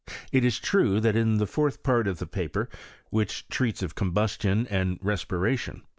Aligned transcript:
It 0.31 0.43
is 0.43 0.57
true 0.57 0.99
that 0.99 1.15
in 1.15 1.37
the 1.37 1.45
fourth 1.45 1.83
part 1.83 2.07
of 2.07 2.17
the 2.17 2.25
paper, 2.25 2.69
which 3.11 3.47
treats 3.49 3.83
of 3.83 3.93
combustion 3.93 4.65
and 4.65 4.97
respiration. 4.99 5.83